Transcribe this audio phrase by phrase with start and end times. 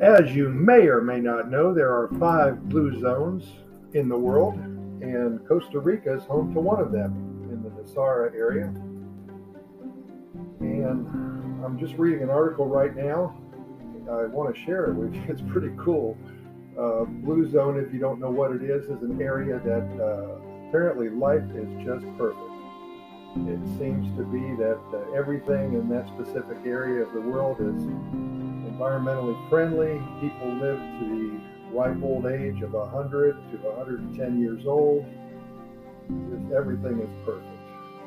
[0.00, 3.44] As you may or may not know, there are five blue zones
[3.94, 8.32] in the world, and Costa Rica is home to one of them in the Nosara
[8.32, 8.66] area.
[10.60, 13.36] And I'm just reading an article right now.
[14.08, 15.22] I want to share it with you.
[15.28, 16.16] It's pretty cool.
[16.78, 20.68] Uh, blue zone, if you don't know what it is, is an area that uh,
[20.68, 22.40] apparently life is just perfect.
[23.34, 27.82] It seems to be that uh, everything in that specific area of the world is
[28.78, 30.00] environmentally friendly.
[30.20, 35.04] People live to the ripe old age of 100 to 110 years old.
[36.30, 37.46] Just everything is perfect.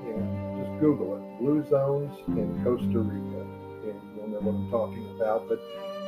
[0.05, 3.41] And just Google it Blue Zones in Costa Rica,
[3.83, 5.47] and you'll know what I'm talking about.
[5.47, 5.59] But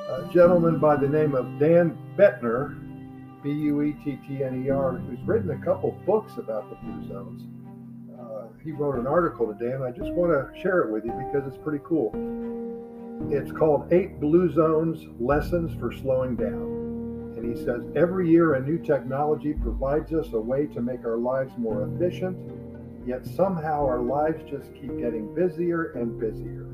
[0.10, 2.80] a gentleman by the name of Dan Buettner,
[3.44, 6.76] B U E T T N E R, who's written a couple books about the
[6.78, 7.44] Blue Zones.
[8.20, 11.12] Uh, he wrote an article today, and I just want to share it with you
[11.12, 12.12] because it's pretty cool.
[13.22, 17.36] It's called Eight Blue Zones Lessons for Slowing Down.
[17.38, 21.18] And he says every year a new technology provides us a way to make our
[21.18, 22.38] lives more efficient,
[23.06, 26.68] yet somehow our lives just keep getting busier and busier.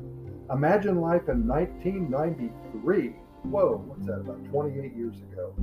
[0.52, 3.14] Imagine life in 1993.
[3.42, 5.54] Whoa, what's that, about 28 years ago?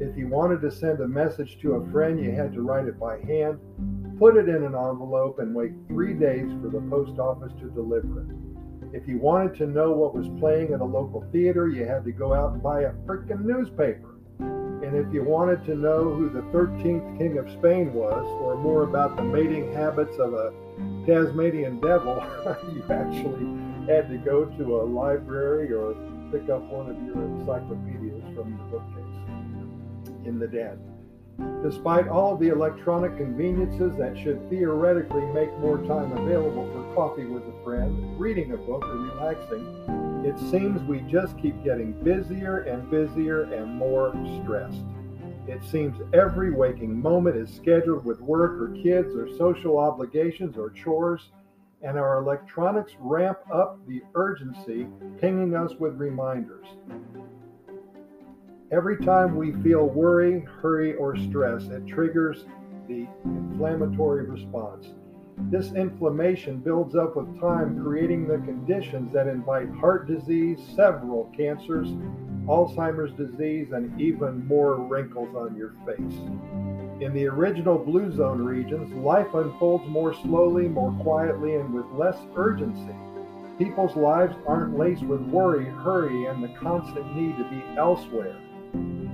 [0.00, 2.98] If you wanted to send a message to a friend, you had to write it
[2.98, 3.58] by hand,
[4.18, 8.22] put it in an envelope, and wait three days for the post office to deliver
[8.22, 8.45] it.
[8.96, 12.12] If you wanted to know what was playing at a local theater, you had to
[12.12, 14.14] go out and buy a freaking newspaper.
[14.38, 18.84] And if you wanted to know who the 13th King of Spain was, or more
[18.84, 20.50] about the mating habits of a
[21.04, 22.24] Tasmanian devil,
[22.72, 23.44] you actually
[23.86, 25.92] had to go to a library or
[26.32, 30.95] pick up one of your encyclopedias from your bookcase in the den.
[31.62, 37.42] Despite all the electronic conveniences that should theoretically make more time available for coffee with
[37.42, 42.90] a friend, reading a book, or relaxing, it seems we just keep getting busier and
[42.90, 44.84] busier and more stressed.
[45.46, 50.70] It seems every waking moment is scheduled with work or kids or social obligations or
[50.70, 51.30] chores,
[51.82, 54.88] and our electronics ramp up the urgency,
[55.20, 56.66] pinging us with reminders.
[58.76, 62.44] Every time we feel worry, hurry, or stress, it triggers
[62.86, 64.88] the inflammatory response.
[65.50, 71.88] This inflammation builds up with time, creating the conditions that invite heart disease, several cancers,
[72.46, 76.18] Alzheimer's disease, and even more wrinkles on your face.
[77.00, 82.18] In the original Blue Zone regions, life unfolds more slowly, more quietly, and with less
[82.36, 82.94] urgency.
[83.56, 88.36] People's lives aren't laced with worry, hurry, and the constant need to be elsewhere.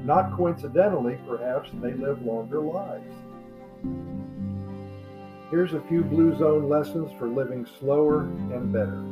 [0.04, 3.14] Not coincidentally, perhaps, they live longer lives.
[5.50, 9.04] Here's a few Blue Zone lessons for living slower and better.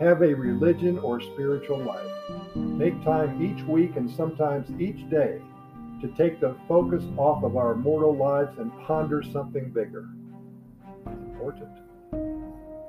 [0.00, 2.10] Have a religion or spiritual life.
[2.54, 5.42] Make time each week and sometimes each day
[6.00, 10.08] to take the focus off of our mortal lives and ponder something bigger.
[11.06, 11.70] Important.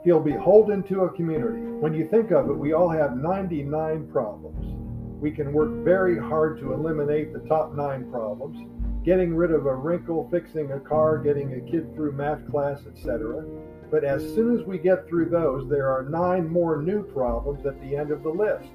[0.04, 1.62] Feel beholden to a community.
[1.62, 4.85] When you think of it, we all have 99 problems.
[5.26, 8.60] We can work very hard to eliminate the top nine problems,
[9.04, 13.44] getting rid of a wrinkle, fixing a car, getting a kid through math class, etc.
[13.90, 17.82] But as soon as we get through those, there are nine more new problems at
[17.82, 18.70] the end of the list.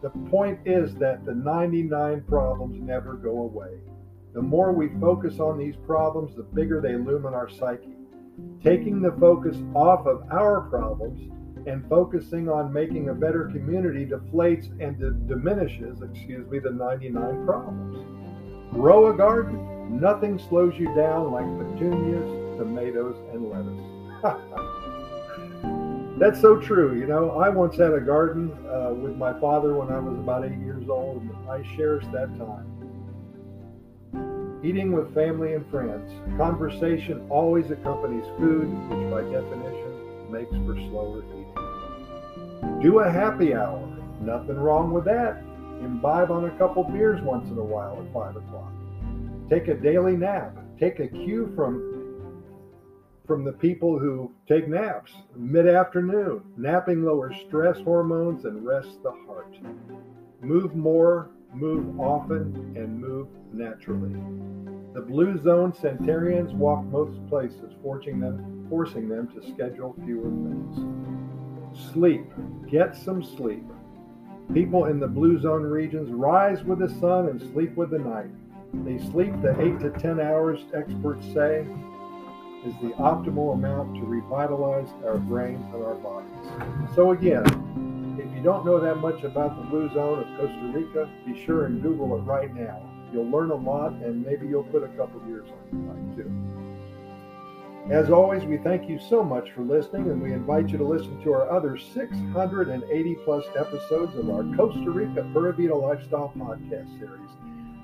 [0.00, 3.80] The point is that the 99 problems never go away.
[4.32, 7.94] The more we focus on these problems, the bigger they loom in our psyche.
[8.64, 11.30] Taking the focus off of our problems
[11.70, 17.46] and focusing on making a better community deflates and d- diminishes, excuse me, the 99
[17.46, 18.72] problems.
[18.72, 20.00] Grow a garden.
[20.00, 23.86] Nothing slows you down like petunias, tomatoes, and lettuce.
[26.18, 26.98] That's so true.
[26.98, 30.44] You know, I once had a garden uh, with my father when I was about
[30.44, 32.66] eight years old, and I cherish that time.
[34.64, 36.10] Eating with family and friends.
[36.36, 41.39] Conversation always accompanies food, which by definition makes for slower eating.
[42.82, 43.86] Do a happy hour.
[44.20, 45.42] Nothing wrong with that.
[45.80, 48.72] Imbibe on a couple beers once in a while at 5 o'clock.
[49.48, 50.56] Take a daily nap.
[50.78, 51.96] Take a cue from
[53.26, 56.42] from the people who take naps mid-afternoon.
[56.56, 59.56] Napping lowers stress hormones and rests the heart.
[60.40, 64.18] Move more, move often, and move naturally.
[64.94, 71.09] The blue zone centurions walk most places, forcing them, forcing them to schedule fewer things.
[71.74, 72.24] Sleep.
[72.68, 73.64] Get some sleep.
[74.52, 78.30] People in the blue zone regions rise with the sun and sleep with the night.
[78.84, 81.66] They sleep the 8 to 10 hours, experts say,
[82.64, 86.94] is the optimal amount to revitalize our brains and our bodies.
[86.94, 87.44] So, again,
[88.20, 91.64] If you don't know that much about the blue zone of Costa Rica, be sure
[91.64, 92.82] and Google it right now.
[93.12, 95.99] You'll learn a lot and maybe you'll put a couple years on your life.
[97.90, 101.20] As always, we thank you so much for listening and we invite you to listen
[101.24, 107.30] to our other 680 plus episodes of our Costa Rica Pura Vida Lifestyle podcast series.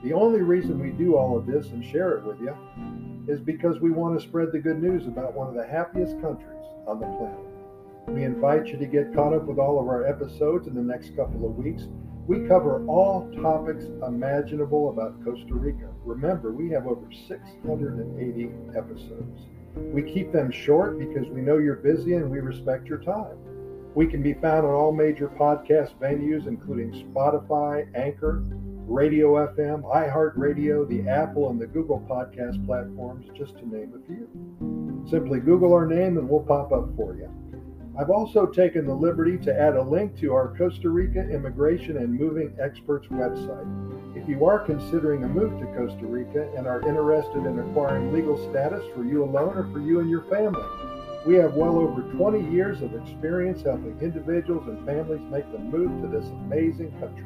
[0.05, 2.55] The only reason we do all of this and share it with you
[3.27, 6.65] is because we want to spread the good news about one of the happiest countries
[6.87, 7.41] on the planet.
[8.07, 11.17] We invite you to get caught up with all of our episodes in the next
[11.17, 11.89] couple of weeks.
[12.29, 15.89] We cover all topics imaginable about Costa Rica.
[16.05, 19.47] Remember, we have over 680 episodes.
[19.77, 23.37] We keep them short because we know you're busy and we respect your time.
[23.95, 28.43] We can be found on all major podcast venues, including Spotify, Anchor,
[28.87, 34.29] Radio FM, iHeartRadio, the Apple and the Google podcast platforms, just to name a few.
[35.11, 37.31] Simply Google our name and we'll pop up for you.
[37.99, 42.13] I've also taken the liberty to add a link to our Costa Rica Immigration and
[42.13, 43.67] Moving Experts website.
[44.15, 48.37] If you are considering a move to Costa Rica and are interested in acquiring legal
[48.51, 50.63] status for you alone or for you and your family,
[51.25, 56.03] we have well over 20 years of experience helping individuals and families make the move
[56.03, 57.25] to this amazing country.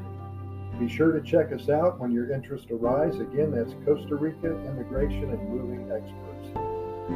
[0.78, 3.16] Be sure to check us out when your interest arise.
[3.19, 6.30] Again, that's Costa Rica Immigration and Moving Experts.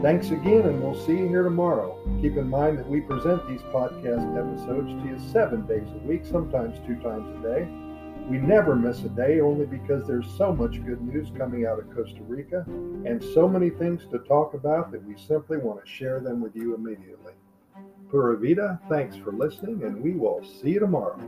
[0.02, 1.98] Thanks again, and we'll see you here tomorrow.
[2.20, 6.26] Keep in mind that we present these podcast episodes to you seven days a week,
[6.26, 7.68] sometimes two times a day.
[8.28, 11.94] We never miss a day only because there's so much good news coming out of
[11.94, 16.20] Costa Rica and so many things to talk about that we simply want to share
[16.20, 17.32] them with you immediately.
[18.10, 21.18] Pura Vida, thanks for listening, and we will see you tomorrow.